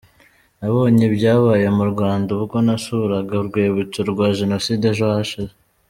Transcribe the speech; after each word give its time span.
Nabonye 0.59 1.03
ibyabaye 1.09 1.67
mu 1.77 1.83
Rwanda 1.91 2.29
ubwo 2.37 2.55
nasuraga 2.65 3.33
Urwibutso 3.41 3.99
rwa 4.11 4.27
Jenoside 4.39 4.83
ejo 4.93 5.05
hashize. 5.13 5.53